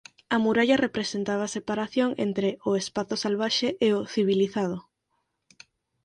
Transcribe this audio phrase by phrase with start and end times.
[0.29, 4.77] A muralla representaba a separación entre o «espazo salvaxe» e o «civilizado».